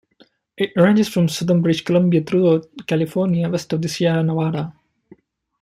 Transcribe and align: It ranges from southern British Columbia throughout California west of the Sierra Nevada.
It 0.57 0.71
ranges 0.75 1.07
from 1.09 1.27
southern 1.27 1.61
British 1.61 1.85
Columbia 1.85 2.23
throughout 2.23 2.65
California 2.87 3.47
west 3.47 3.71
of 3.71 3.83
the 3.83 3.87
Sierra 3.87 4.23
Nevada. 4.23 4.73